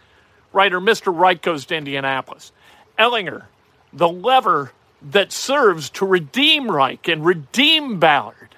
right? 0.52 0.74
Or 0.74 0.82
Mr. 0.82 1.16
Reich 1.16 1.42
goes 1.42 1.66
to 1.68 1.76
Indianapolis. 1.76 2.52
Ehlinger, 2.98 3.46
the 3.94 4.10
lever 4.10 4.72
that 5.02 5.32
serves 5.32 5.90
to 5.92 6.06
redeem 6.06 6.70
Reich 6.70 7.08
and 7.08 7.26
redeem 7.26 8.00
Ballard 8.00 8.49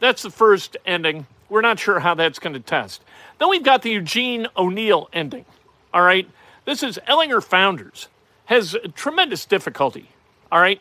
that's 0.00 0.22
the 0.22 0.30
first 0.30 0.76
ending. 0.84 1.26
We're 1.48 1.60
not 1.60 1.78
sure 1.78 2.00
how 2.00 2.14
that's 2.14 2.38
going 2.38 2.54
to 2.54 2.60
test. 2.60 3.02
Then 3.38 3.48
we've 3.48 3.62
got 3.62 3.82
the 3.82 3.90
Eugene 3.90 4.46
O'Neill 4.56 5.08
ending. 5.12 5.44
All 5.92 6.02
right. 6.02 6.28
This 6.64 6.82
is 6.82 6.98
Ehlinger 7.08 7.42
Founders. 7.44 8.08
Has 8.46 8.76
tremendous 8.94 9.44
difficulty. 9.44 10.10
All 10.50 10.60
right. 10.60 10.80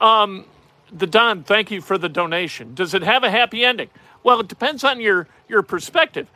Um, 0.00 0.44
the 0.92 1.06
Don, 1.06 1.42
thank 1.44 1.70
you 1.70 1.80
for 1.80 1.98
the 1.98 2.08
donation. 2.08 2.74
Does 2.74 2.94
it 2.94 3.02
have 3.02 3.22
a 3.22 3.30
happy 3.30 3.64
ending? 3.64 3.90
Well, 4.22 4.40
it 4.40 4.48
depends 4.48 4.84
on 4.84 5.00
your, 5.00 5.28
your 5.48 5.62
perspective. 5.62 6.28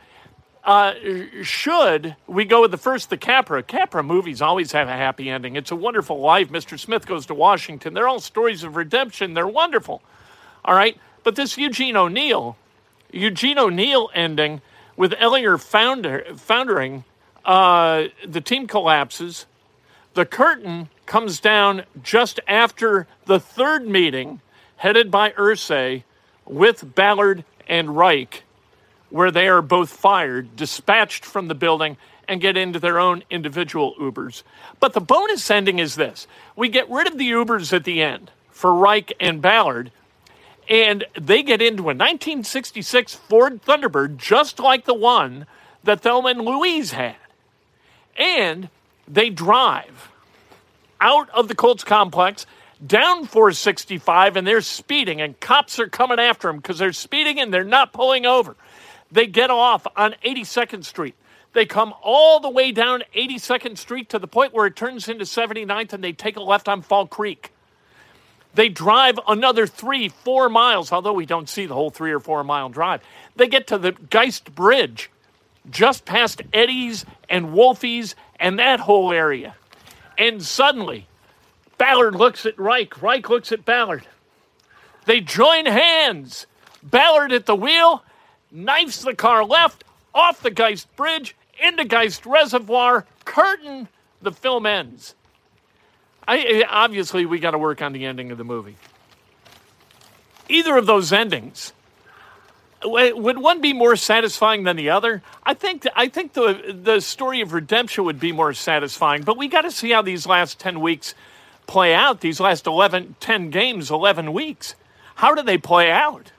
Uh, 0.63 0.93
should 1.43 2.15
we 2.25 2.43
go 2.43 2.61
with 2.61 2.71
the 2.71 2.77
first, 2.77 3.09
the 3.09 3.17
Capra? 3.17 3.61
Capra 3.61 4.01
movies 4.01 4.41
always 4.41 4.71
have 4.71 4.87
a 4.87 4.93
happy 4.93 5.29
ending. 5.29 5.55
It's 5.55 5.71
a 5.71 5.75
wonderful 5.75 6.19
life. 6.19 6.49
Mr. 6.49 6.79
Smith 6.79 7.05
goes 7.05 7.27
to 7.27 7.35
Washington. 7.35 7.93
They're 7.93 8.07
all 8.07 8.19
stories 8.19 8.63
of 8.63 8.75
redemption. 8.75 9.35
They're 9.35 9.47
wonderful. 9.47 10.01
All 10.63 10.73
right. 10.73 10.97
But 11.25 11.35
this 11.35 11.57
Eugene 11.57 11.97
O'Neill, 11.97 12.55
Eugene 13.11 13.57
O'Neill 13.57 14.11
ending 14.13 14.61
with 14.95 15.11
Ehlinger 15.13 15.59
founder, 15.59 16.23
foundering, 16.37 17.03
uh, 17.43 18.05
the 18.23 18.41
team 18.41 18.67
collapses. 18.67 19.47
The 20.13 20.27
curtain 20.27 20.89
comes 21.07 21.39
down 21.39 21.85
just 22.03 22.39
after 22.47 23.07
the 23.25 23.39
third 23.39 23.87
meeting, 23.87 24.39
headed 24.77 25.09
by 25.09 25.31
Irsay, 25.31 26.03
with 26.45 26.93
Ballard 26.93 27.43
and 27.67 27.97
Reich, 27.97 28.43
where 29.09 29.31
they 29.31 29.47
are 29.47 29.63
both 29.63 29.89
fired, 29.89 30.55
dispatched 30.55 31.25
from 31.25 31.47
the 31.47 31.55
building, 31.55 31.97
and 32.27 32.39
get 32.39 32.55
into 32.55 32.79
their 32.79 32.99
own 32.99 33.23
individual 33.31 33.95
Ubers. 33.99 34.43
But 34.79 34.93
the 34.93 35.01
bonus 35.01 35.49
ending 35.49 35.79
is 35.79 35.95
this 35.95 36.27
we 36.55 36.69
get 36.69 36.87
rid 36.87 37.07
of 37.07 37.17
the 37.17 37.31
Ubers 37.31 37.73
at 37.73 37.83
the 37.83 38.03
end 38.03 38.29
for 38.51 38.75
Reich 38.75 39.11
and 39.19 39.41
Ballard, 39.41 39.91
and 40.69 41.05
they 41.19 41.43
get 41.43 41.61
into 41.61 41.83
a 41.83 41.93
1966 41.93 43.15
Ford 43.15 43.61
Thunderbird 43.63 44.17
just 44.17 44.59
like 44.59 44.85
the 44.85 44.93
one 44.93 45.45
that 45.83 46.01
Thelma 46.01 46.29
and 46.29 46.41
Louise 46.41 46.91
had. 46.91 47.15
And 48.17 48.69
they 49.07 49.29
drive 49.29 50.09
out 50.99 51.29
of 51.29 51.47
the 51.47 51.55
Colts 51.55 51.83
complex 51.83 52.45
down 52.85 53.25
465 53.25 54.35
and 54.35 54.47
they're 54.47 54.61
speeding 54.61 55.21
and 55.21 55.39
cops 55.39 55.79
are 55.79 55.87
coming 55.87 56.19
after 56.19 56.47
them 56.47 56.57
because 56.57 56.79
they're 56.79 56.93
speeding 56.93 57.39
and 57.39 57.53
they're 57.53 57.63
not 57.63 57.93
pulling 57.93 58.25
over. 58.25 58.55
They 59.11 59.27
get 59.27 59.49
off 59.49 59.85
on 59.95 60.15
82nd 60.25 60.83
Street. 60.83 61.15
They 61.53 61.65
come 61.65 61.93
all 62.01 62.39
the 62.39 62.49
way 62.49 62.71
down 62.71 63.03
82nd 63.15 63.77
Street 63.77 64.09
to 64.09 64.19
the 64.19 64.27
point 64.27 64.53
where 64.53 64.65
it 64.65 64.75
turns 64.75 65.07
into 65.07 65.23
79th 65.23 65.93
and 65.93 66.03
they 66.03 66.11
take 66.11 66.35
a 66.35 66.41
left 66.41 66.67
on 66.67 66.81
Fall 66.81 67.07
Creek. 67.07 67.51
They 68.55 68.69
drive 68.69 69.19
another 69.27 69.67
three, 69.67 70.09
four 70.09 70.47
miles, 70.49 70.91
although 70.91 71.13
we 71.13 71.25
don't 71.25 71.49
see 71.49 71.65
the 71.65 71.73
whole 71.73 71.89
three 71.89 72.11
or 72.11 72.21
four 72.21 72.43
mile 72.43 72.69
drive. 72.69 73.01
They 73.35 73.47
get 73.47 73.67
to 73.67 73.77
the 73.77 73.91
Geist 73.91 74.55
Bridge, 74.55 75.11
just 75.69 76.05
past 76.05 76.41
Eddie's 76.53 77.05
and 77.29 77.53
Wolfie's 77.53 78.15
and 78.39 78.57
that 78.59 78.79
whole 78.79 79.11
area. 79.11 79.55
And 80.17 80.41
suddenly, 80.41 81.07
Ballard 81.77 82.15
looks 82.15 82.45
at 82.45 82.57
Reich. 82.57 83.01
Reich 83.01 83.29
looks 83.29 83.51
at 83.51 83.65
Ballard. 83.65 84.07
They 85.05 85.19
join 85.19 85.65
hands. 85.65 86.47
Ballard 86.81 87.33
at 87.33 87.45
the 87.45 87.55
wheel, 87.55 88.03
knifes 88.51 89.03
the 89.03 89.15
car 89.15 89.43
left, 89.43 89.83
off 90.13 90.41
the 90.41 90.51
Geist 90.51 90.93
Bridge, 90.95 91.35
into 91.61 91.83
Geist 91.83 92.25
Reservoir, 92.25 93.05
curtain, 93.25 93.89
the 94.21 94.31
film 94.31 94.65
ends. 94.65 95.15
I, 96.27 96.65
obviously, 96.69 97.25
we 97.25 97.39
got 97.39 97.51
to 97.51 97.57
work 97.57 97.81
on 97.81 97.93
the 97.93 98.05
ending 98.05 98.31
of 98.31 98.37
the 98.37 98.43
movie. 98.43 98.77
Either 100.49 100.77
of 100.77 100.85
those 100.85 101.11
endings, 101.11 101.73
would 102.83 103.37
one 103.37 103.61
be 103.61 103.73
more 103.73 103.95
satisfying 103.95 104.63
than 104.63 104.75
the 104.75 104.89
other? 104.89 105.23
I 105.43 105.53
think 105.53 105.87
I 105.95 106.07
think 106.07 106.33
the 106.33 106.77
the 106.83 106.99
story 106.99 107.41
of 107.41 107.53
redemption 107.53 108.03
would 108.05 108.19
be 108.19 108.31
more 108.31 108.53
satisfying, 108.53 109.23
but 109.23 109.37
we 109.37 109.47
got 109.47 109.61
to 109.61 109.71
see 109.71 109.91
how 109.91 110.01
these 110.01 110.27
last 110.27 110.59
10 110.59 110.79
weeks 110.81 111.15
play 111.67 111.93
out. 111.93 112.21
These 112.21 112.39
last 112.39 112.67
11 112.67 113.15
10 113.19 113.49
games, 113.49 113.89
11 113.89 114.33
weeks. 114.33 114.75
How 115.15 115.33
do 115.33 115.41
they 115.41 115.57
play 115.57 115.91
out? 115.91 116.31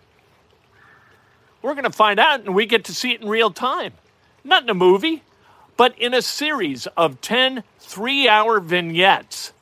We're 1.62 1.74
going 1.74 1.84
to 1.84 1.90
find 1.90 2.20
out 2.20 2.40
and 2.40 2.54
we 2.54 2.66
get 2.66 2.84
to 2.84 2.94
see 2.94 3.12
it 3.12 3.22
in 3.22 3.28
real 3.28 3.50
time. 3.50 3.94
Not 4.44 4.62
in 4.62 4.70
a 4.70 4.74
movie, 4.74 5.22
but 5.76 5.98
in 5.98 6.14
a 6.14 6.22
series 6.22 6.86
of 6.88 7.20
10 7.20 7.64
3-hour 7.80 8.60
vignettes 8.60 9.52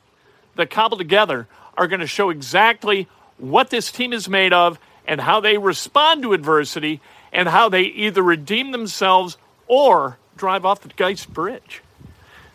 that 0.57 0.71
cobbled 0.71 1.01
together 1.01 1.47
are 1.77 1.87
going 1.87 2.01
to 2.01 2.07
show 2.07 2.31
exactly 2.31 3.09
what 3.39 3.71
this 3.71 3.91
team 3.91 4.13
is 4.13 4.29
made 4.29 4.53
of 4.53 4.79
and 5.07 5.21
how 5.21 5.41
they 5.41 5.59
respond 5.59 6.23
to 6.23 6.33
adversity 6.33 7.01
and 7.33 7.49
how 7.49 7.69
they 7.69 7.83
either 7.83 8.23
redeem 8.23 8.71
themselves 8.71 9.37
or 9.67 10.19
drive 10.37 10.65
off 10.65 10.81
the 10.81 10.89
Geist 10.89 11.33
Bridge. 11.33 11.83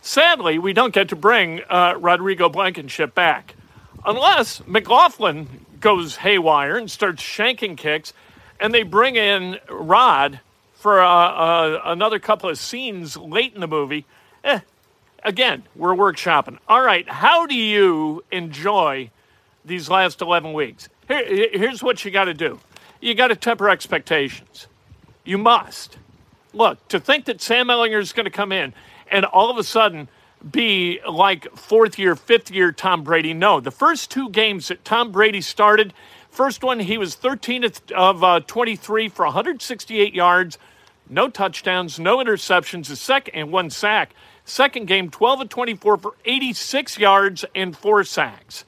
Sadly, 0.01 0.57
we 0.57 0.73
don't 0.73 0.93
get 0.93 1.09
to 1.09 1.15
bring 1.15 1.61
uh, 1.69 1.95
Rodrigo 1.97 2.49
Blankenship 2.49 3.13
back 3.13 3.55
unless 4.05 4.65
McLaughlin 4.65 5.65
goes 5.79 6.17
haywire 6.17 6.77
and 6.77 6.89
starts 6.89 7.21
shanking 7.21 7.75
kicks 7.75 8.13
and 8.59 8.73
they 8.73 8.83
bring 8.83 9.15
in 9.15 9.57
Rod 9.69 10.39
for 10.75 11.01
uh, 11.01 11.07
uh, 11.07 11.81
another 11.85 12.19
couple 12.19 12.49
of 12.49 12.57
scenes 12.57 13.17
late 13.17 13.53
in 13.53 13.61
the 13.61 13.67
movie. 13.67 14.05
Eh, 14.43 14.59
again, 15.23 15.63
we're 15.75 15.95
workshopping. 15.95 16.57
All 16.67 16.81
right, 16.81 17.07
how 17.09 17.45
do 17.45 17.55
you 17.55 18.23
enjoy 18.31 19.11
these 19.65 19.89
last 19.89 20.21
11 20.21 20.53
weeks? 20.53 20.89
Here, 21.07 21.49
here's 21.51 21.83
what 21.83 22.03
you 22.05 22.11
got 22.11 22.25
to 22.25 22.33
do 22.33 22.59
you 23.01 23.15
got 23.15 23.29
to 23.29 23.35
temper 23.35 23.69
expectations. 23.69 24.67
You 25.23 25.37
must. 25.37 25.97
Look, 26.53 26.85
to 26.89 26.99
think 26.99 27.25
that 27.25 27.41
Sam 27.41 27.67
Ehlinger 27.67 27.99
is 27.99 28.13
going 28.13 28.25
to 28.25 28.31
come 28.31 28.51
in 28.51 28.73
and 29.11 29.25
all 29.25 29.49
of 29.49 29.57
a 29.57 29.63
sudden 29.63 30.07
be 30.51 30.99
like 31.07 31.55
fourth 31.55 31.99
year, 31.99 32.15
fifth 32.15 32.51
year 32.51 32.71
Tom 32.71 33.03
Brady, 33.03 33.33
no. 33.33 33.59
The 33.59 33.71
first 33.71 34.09
two 34.09 34.29
games 34.29 34.69
that 34.69 34.83
Tom 34.85 35.11
Brady 35.11 35.41
started, 35.41 35.93
first 36.29 36.63
one, 36.63 36.79
he 36.79 36.97
was 36.97 37.15
13th 37.15 37.91
of 37.91 38.23
uh, 38.23 38.39
23 38.41 39.09
for 39.09 39.25
168 39.25 40.13
yards, 40.13 40.57
no 41.09 41.27
touchdowns, 41.27 41.99
no 41.99 42.17
interceptions, 42.17 42.87
the 42.87 42.95
second, 42.95 43.35
and 43.35 43.51
one 43.51 43.69
sack. 43.69 44.13
Second 44.49 44.87
game, 44.87 45.11
12 45.11 45.41
of 45.41 45.49
24 45.49 45.97
for 45.97 46.13
86 46.25 46.97
yards 46.97 47.45
and 47.53 47.77
four 47.77 48.03
sacks. 48.03 48.65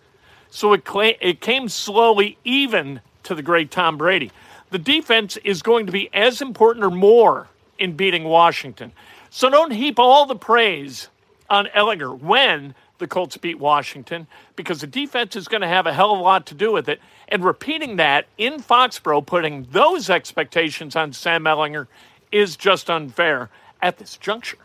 So 0.51 0.73
it, 0.73 0.83
it 1.19 1.41
came 1.41 1.69
slowly 1.69 2.37
even 2.43 3.01
to 3.23 3.33
the 3.33 3.41
great 3.41 3.71
Tom 3.71 3.97
Brady. 3.97 4.31
The 4.69 4.77
defense 4.77 5.37
is 5.37 5.63
going 5.63 5.87
to 5.87 5.91
be 5.91 6.07
as 6.13 6.39
important 6.39 6.85
or 6.85 6.91
more 6.91 7.47
in 7.79 7.93
beating 7.93 8.25
Washington. 8.25 8.91
So 9.31 9.49
don't 9.49 9.71
heap 9.71 9.97
all 9.97 10.27
the 10.27 10.35
praise 10.35 11.07
on 11.49 11.65
Ehlinger 11.75 12.19
when 12.19 12.75
the 12.99 13.07
Colts 13.07 13.37
beat 13.37 13.57
Washington 13.57 14.27
because 14.55 14.81
the 14.81 14.87
defense 14.87 15.35
is 15.35 15.47
going 15.47 15.61
to 15.61 15.67
have 15.67 15.87
a 15.87 15.93
hell 15.93 16.13
of 16.13 16.19
a 16.19 16.21
lot 16.21 16.45
to 16.45 16.53
do 16.53 16.71
with 16.71 16.89
it. 16.89 17.01
And 17.27 17.43
repeating 17.43 17.95
that 17.95 18.27
in 18.37 18.61
Foxborough, 18.61 19.25
putting 19.25 19.65
those 19.71 20.11
expectations 20.11 20.95
on 20.95 21.11
Sam 21.11 21.45
Ehlinger 21.45 21.87
is 22.31 22.55
just 22.55 22.87
unfair 22.87 23.49
at 23.81 23.97
this 23.97 24.15
juncture. 24.15 24.59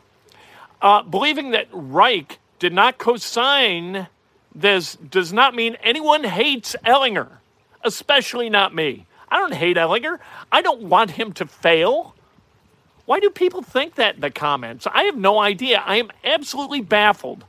Uh, 0.81 1.03
believing 1.03 1.51
that 1.53 1.69
Reich 1.73 2.39
did 2.59 2.73
not 2.73 2.99
co 2.99 3.17
sign 3.17 4.09
this 4.57 4.97
does 4.97 5.33
not 5.33 5.55
mean 5.55 5.77
anyone 5.83 6.25
hates 6.25 6.75
Ehlinger, 6.85 7.29
especially 7.85 8.49
not 8.49 8.75
me. 8.75 9.07
I 9.29 9.39
don't 9.39 9.55
hate 9.55 9.77
Ehlinger. 9.77 10.19
I 10.51 10.63
don't 10.63 10.85
want 10.85 11.13
him 11.13 11.33
to 11.35 11.47
fail. 11.47 12.15
Why 13.05 13.21
do 13.21 13.29
people 13.29 13.63
think 13.63 13.97
that 13.97 14.17
in 14.17 14.21
the 14.23 14.31
comments? 14.31 14.87
I 14.87 15.05
have 15.05 15.17
no 15.17 15.39
idea. 15.39 15.83
I 15.85 15.97
am 15.97 16.11
absolutely 16.25 16.81
baffled 16.81 17.45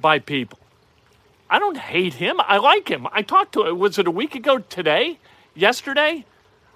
by 0.00 0.20
people. 0.20 0.60
I 1.50 1.58
don't 1.58 1.76
hate 1.76 2.14
him. 2.14 2.40
I 2.40 2.58
like 2.58 2.88
him. 2.88 3.06
I 3.10 3.22
talked 3.22 3.52
to 3.54 3.66
him. 3.66 3.78
Was 3.78 3.98
it 3.98 4.06
a 4.06 4.12
week 4.12 4.34
ago 4.34 4.58
today? 4.58 5.18
Yesterday? 5.54 6.24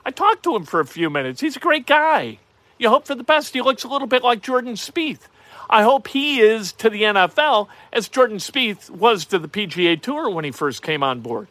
I 0.04 0.10
talked 0.10 0.42
to 0.44 0.56
him 0.56 0.64
for 0.64 0.80
a 0.80 0.86
few 0.86 1.08
minutes. 1.08 1.40
He's 1.40 1.56
a 1.56 1.60
great 1.60 1.86
guy. 1.86 2.38
You 2.78 2.88
hope 2.88 3.06
for 3.06 3.14
the 3.14 3.22
best. 3.22 3.54
He 3.54 3.60
looks 3.60 3.84
a 3.84 3.88
little 3.88 4.08
bit 4.08 4.24
like 4.24 4.42
Jordan 4.42 4.74
Spieth. 4.74 5.28
I 5.72 5.84
hope 5.84 6.08
he 6.08 6.40
is 6.40 6.70
to 6.74 6.90
the 6.90 7.00
NFL 7.00 7.66
as 7.94 8.10
Jordan 8.10 8.36
Spieth 8.36 8.90
was 8.90 9.24
to 9.24 9.38
the 9.38 9.48
PGA 9.48 9.98
Tour 9.98 10.28
when 10.28 10.44
he 10.44 10.50
first 10.50 10.82
came 10.82 11.02
on 11.02 11.20
board. 11.22 11.48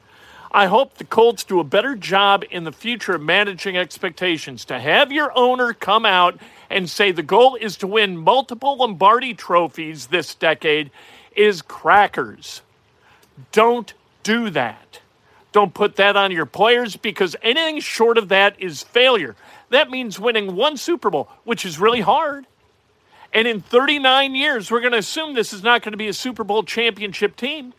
I 0.51 0.67
hope 0.67 0.93
the 0.93 1.05
Colts 1.05 1.43
do 1.43 1.59
a 1.59 1.63
better 1.63 1.95
job 1.95 2.43
in 2.51 2.63
the 2.63 2.71
future 2.71 3.15
of 3.15 3.23
managing 3.23 3.77
expectations. 3.77 4.63
To 4.65 4.79
have 4.79 5.11
your 5.11 5.35
owner 5.35 5.73
come 5.73 6.05
out 6.05 6.37
and 6.69 6.87
say 6.87 7.11
the 7.11 7.23
goal 7.23 7.55
is 7.55 7.77
to 7.77 7.87
win 7.87 8.15
multiple 8.15 8.77
Lombardi 8.77 9.33
trophies 9.33 10.05
this 10.05 10.35
decade 10.35 10.91
is 11.35 11.63
crackers. 11.63 12.61
Don't 13.51 13.91
do 14.21 14.51
that. 14.51 14.99
Don't 15.51 15.73
put 15.73 15.95
that 15.95 16.15
on 16.15 16.31
your 16.31 16.45
players 16.45 16.95
because 16.95 17.35
anything 17.41 17.79
short 17.79 18.19
of 18.19 18.29
that 18.29 18.61
is 18.61 18.83
failure. 18.83 19.35
That 19.71 19.89
means 19.89 20.19
winning 20.19 20.55
one 20.55 20.77
Super 20.77 21.09
Bowl, 21.09 21.27
which 21.43 21.65
is 21.65 21.79
really 21.79 22.01
hard. 22.01 22.45
And 23.33 23.47
in 23.47 23.61
39 23.61 24.35
years, 24.35 24.69
we're 24.69 24.81
going 24.81 24.91
to 24.91 24.97
assume 24.97 25.33
this 25.33 25.53
is 25.53 25.63
not 25.63 25.81
going 25.81 25.93
to 25.93 25.97
be 25.97 26.07
a 26.07 26.13
Super 26.13 26.43
Bowl 26.43 26.63
championship 26.63 27.35
team. 27.35 27.73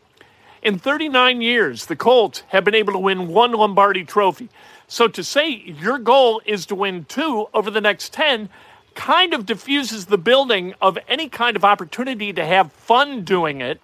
In 0.63 0.79
39 0.79 1.43
years, 1.43 1.87
the 1.87 1.97
Colts 1.97 2.43
have 2.49 2.65
been 2.65 2.75
able 2.75 2.93
to 2.93 2.99
win 2.99 3.29
one 3.29 3.53
Lombardi 3.53 4.05
trophy. 4.05 4.49
So 4.87 5.09
to 5.09 5.25
say 5.25 5.49
your 5.51 5.99
goal 5.99 6.41
is 6.45 6.67
to 6.67 6.75
win 6.75 7.05
two 7.07 7.49
over 7.53 7.71
the 7.71 7.81
next 7.81 8.13
10 8.13 8.49
kind 8.95 9.35
of 9.35 9.47
diffuses 9.47 10.07
the 10.07 10.19
building 10.19 10.75
of 10.81 10.99
any 11.09 11.29
kind 11.29 11.57
of 11.57 11.65
opportunity 11.65 12.33
to 12.33 12.45
have 12.45 12.73
fun 12.73 13.25
doing 13.25 13.61
it 13.61 13.81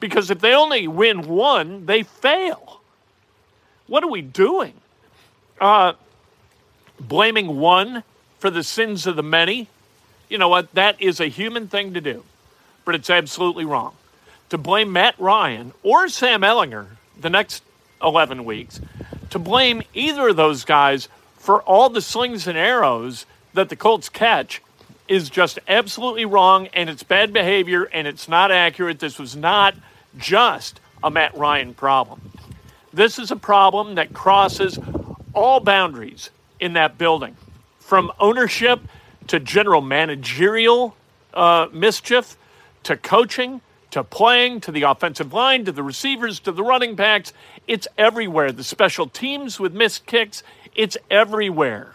because 0.00 0.30
if 0.30 0.40
they 0.40 0.54
only 0.54 0.88
win 0.88 1.28
one, 1.28 1.86
they 1.86 2.02
fail. 2.02 2.80
What 3.86 4.02
are 4.02 4.10
we 4.10 4.22
doing? 4.22 4.74
Uh, 5.60 5.92
blaming 6.98 7.58
one 7.58 8.02
for 8.38 8.50
the 8.50 8.62
sins 8.62 9.06
of 9.06 9.16
the 9.16 9.22
many. 9.22 9.68
You 10.28 10.38
know 10.38 10.48
what? 10.48 10.72
That 10.74 11.00
is 11.00 11.20
a 11.20 11.26
human 11.26 11.68
thing 11.68 11.94
to 11.94 12.00
do, 12.00 12.24
but 12.84 12.94
it's 12.94 13.10
absolutely 13.10 13.64
wrong. 13.64 13.94
To 14.50 14.58
blame 14.58 14.92
Matt 14.92 15.14
Ryan 15.18 15.72
or 15.82 16.08
Sam 16.08 16.42
Ehlinger 16.42 16.86
the 17.20 17.30
next 17.30 17.62
11 18.02 18.44
weeks, 18.44 18.80
to 19.30 19.38
blame 19.38 19.82
either 19.94 20.28
of 20.28 20.36
those 20.36 20.64
guys 20.64 21.08
for 21.36 21.62
all 21.62 21.88
the 21.88 22.00
slings 22.00 22.46
and 22.46 22.56
arrows 22.56 23.26
that 23.52 23.68
the 23.68 23.76
Colts 23.76 24.08
catch 24.08 24.60
is 25.08 25.28
just 25.28 25.58
absolutely 25.68 26.24
wrong 26.24 26.68
and 26.68 26.88
it's 26.88 27.02
bad 27.02 27.32
behavior 27.32 27.84
and 27.84 28.06
it's 28.06 28.28
not 28.28 28.50
accurate. 28.50 28.98
This 28.98 29.18
was 29.18 29.36
not 29.36 29.74
just 30.16 30.80
a 31.02 31.10
Matt 31.10 31.36
Ryan 31.36 31.74
problem. 31.74 32.32
This 32.92 33.18
is 33.18 33.30
a 33.30 33.36
problem 33.36 33.96
that 33.96 34.14
crosses 34.14 34.78
all 35.34 35.60
boundaries 35.60 36.30
in 36.60 36.74
that 36.74 36.96
building 36.96 37.36
from 37.80 38.10
ownership 38.18 38.80
to 39.28 39.40
general 39.40 39.80
managerial 39.80 40.96
uh, 41.32 41.68
mischief 41.72 42.36
to 42.84 42.96
coaching 42.96 43.60
to 43.94 44.02
playing 44.02 44.60
to 44.60 44.72
the 44.72 44.82
offensive 44.82 45.32
line 45.32 45.64
to 45.64 45.70
the 45.70 45.82
receivers 45.82 46.40
to 46.40 46.50
the 46.50 46.64
running 46.64 46.96
backs. 46.96 47.32
It's 47.68 47.86
everywhere. 47.96 48.50
The 48.50 48.64
special 48.64 49.06
teams 49.06 49.60
with 49.60 49.72
missed 49.72 50.04
kicks, 50.04 50.42
it's 50.74 50.96
everywhere. 51.12 51.92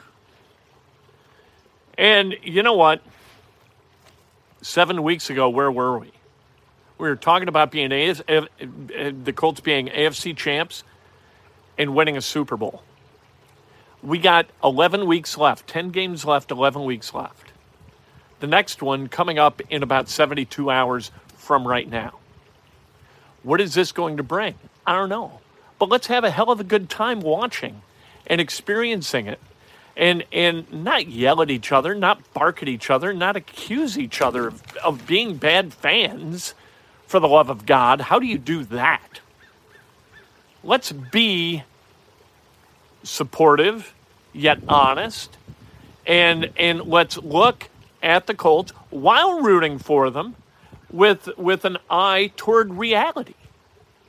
And 1.97 2.37
you 2.41 2.63
know 2.63 2.75
what? 2.75 3.01
Seven 4.61 5.03
weeks 5.03 5.29
ago, 5.29 5.49
where 5.49 5.69
were 5.69 5.99
we? 5.99 6.13
We 6.97 7.09
were 7.09 7.17
talking 7.17 7.49
about 7.49 7.69
being 7.69 7.91
AF, 7.91 8.21
the 8.25 9.33
Colts 9.35 9.59
being 9.59 9.87
AFC 9.87 10.37
champs 10.37 10.85
and 11.77 11.93
winning 11.93 12.15
a 12.15 12.21
Super 12.21 12.55
Bowl. 12.55 12.81
We 14.01 14.19
got 14.19 14.47
11 14.63 15.05
weeks 15.05 15.37
left, 15.37 15.67
10 15.67 15.89
games 15.89 16.25
left, 16.25 16.51
11 16.51 16.85
weeks 16.85 17.13
left. 17.13 17.51
The 18.39 18.47
next 18.47 18.81
one 18.81 19.09
coming 19.09 19.37
up 19.37 19.61
in 19.69 19.83
about 19.83 20.07
72 20.07 20.69
hours 20.69 21.11
from 21.35 21.67
right 21.67 21.89
now. 21.89 22.19
What 23.43 23.59
is 23.59 23.73
this 23.73 23.91
going 23.91 24.17
to 24.17 24.23
bring? 24.23 24.55
I 24.87 24.95
don't 24.95 25.09
know. 25.09 25.39
But 25.77 25.89
let's 25.89 26.07
have 26.07 26.23
a 26.23 26.31
hell 26.31 26.51
of 26.51 26.59
a 26.59 26.63
good 26.63 26.89
time 26.89 27.21
watching 27.21 27.81
and 28.27 28.39
experiencing 28.39 29.27
it 29.27 29.39
and 29.97 30.23
and 30.31 30.71
not 30.71 31.07
yell 31.07 31.41
at 31.41 31.49
each 31.49 31.71
other, 31.71 31.93
not 31.93 32.33
bark 32.33 32.61
at 32.61 32.69
each 32.69 32.89
other, 32.89 33.13
not 33.13 33.35
accuse 33.35 33.97
each 33.97 34.21
other 34.21 34.47
of, 34.47 34.77
of 34.77 35.05
being 35.05 35.35
bad 35.35 35.73
fans 35.73 36.53
for 37.05 37.19
the 37.19 37.27
love 37.27 37.49
of 37.49 37.65
God. 37.65 38.01
How 38.01 38.19
do 38.19 38.25
you 38.25 38.37
do 38.37 38.63
that? 38.65 39.19
Let's 40.63 40.91
be 40.91 41.63
supportive 43.09 43.93
yet 44.33 44.59
honest 44.67 45.37
and 46.05 46.51
and 46.57 46.81
let's 46.81 47.17
look 47.17 47.69
at 48.01 48.27
the 48.27 48.33
Colts 48.33 48.71
while 48.89 49.41
rooting 49.41 49.77
for 49.77 50.09
them 50.09 50.35
with 50.91 51.29
with 51.37 51.65
an 51.65 51.77
eye 51.89 52.31
toward 52.35 52.73
reality. 52.73 53.35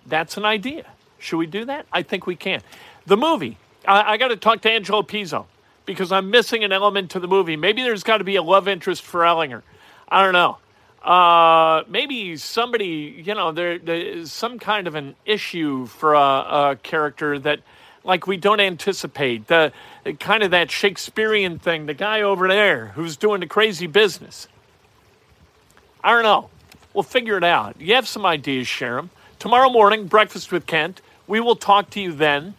That's 0.06 0.36
an 0.36 0.44
idea. 0.44 0.86
Should 1.18 1.36
we 1.36 1.46
do 1.46 1.64
that? 1.66 1.86
I 1.92 2.02
think 2.02 2.26
we 2.26 2.36
can. 2.36 2.62
The 3.06 3.16
movie. 3.16 3.58
I, 3.86 4.12
I 4.12 4.16
got 4.16 4.28
to 4.28 4.36
talk 4.36 4.62
to 4.62 4.70
Angelo 4.70 5.02
Pizzo 5.02 5.46
because 5.84 6.10
I'm 6.10 6.30
missing 6.30 6.64
an 6.64 6.72
element 6.72 7.10
to 7.12 7.20
the 7.20 7.28
movie. 7.28 7.56
Maybe 7.56 7.82
there's 7.82 8.02
got 8.02 8.18
to 8.18 8.24
be 8.24 8.36
a 8.36 8.42
love 8.42 8.68
interest 8.68 9.02
for 9.02 9.20
Ehlinger. 9.20 9.62
I 10.08 10.22
don't 10.22 10.32
know. 10.32 10.58
Uh, 11.02 11.84
maybe 11.88 12.36
somebody, 12.36 13.22
you 13.24 13.34
know, 13.34 13.52
there, 13.52 13.78
there 13.78 13.96
is 13.96 14.32
some 14.32 14.58
kind 14.58 14.86
of 14.86 14.94
an 14.94 15.14
issue 15.24 15.86
for 15.86 16.14
a, 16.14 16.20
a 16.20 16.78
character 16.82 17.38
that, 17.38 17.60
like, 18.04 18.26
we 18.26 18.36
don't 18.36 18.60
anticipate. 18.60 19.46
The 19.46 19.72
kind 20.18 20.42
of 20.42 20.50
that 20.52 20.70
Shakespearean 20.70 21.58
thing. 21.58 21.86
The 21.86 21.94
guy 21.94 22.22
over 22.22 22.48
there 22.48 22.88
who's 22.88 23.16
doing 23.16 23.40
the 23.40 23.46
crazy 23.46 23.86
business. 23.86 24.48
I 26.02 26.12
don't 26.12 26.22
know. 26.22 26.50
We'll 26.94 27.02
figure 27.02 27.36
it 27.36 27.44
out. 27.44 27.80
You 27.80 27.94
have 27.94 28.08
some 28.08 28.24
ideas, 28.24 28.66
share 28.66 28.96
them. 28.96 29.10
Tomorrow 29.38 29.70
morning, 29.70 30.06
breakfast 30.06 30.50
with 30.50 30.66
Kent. 30.66 31.00
We 31.26 31.40
will 31.40 31.56
talk 31.56 31.90
to 31.90 32.00
you 32.00 32.12
then. 32.12 32.54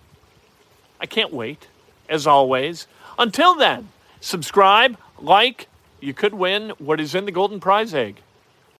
I 0.99 1.05
can't 1.05 1.33
wait, 1.33 1.67
as 2.07 2.27
always. 2.27 2.87
Until 3.17 3.55
then, 3.55 3.89
subscribe, 4.19 4.97
like. 5.19 5.67
You 6.03 6.15
could 6.15 6.33
win 6.33 6.71
what 6.79 6.99
is 6.99 7.13
in 7.13 7.25
the 7.25 7.31
golden 7.31 7.59
prize 7.59 7.93
egg. 7.93 8.21